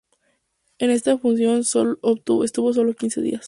[0.79, 3.39] En esta función estuvo solo quince días.